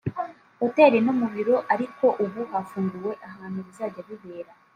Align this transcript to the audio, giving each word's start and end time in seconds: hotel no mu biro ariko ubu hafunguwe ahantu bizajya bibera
hotel 0.59 0.93
no 1.05 1.13
mu 1.19 1.27
biro 1.33 1.55
ariko 1.73 2.05
ubu 2.23 2.41
hafunguwe 2.53 3.11
ahantu 3.29 3.59
bizajya 3.67 4.01
bibera 4.07 4.51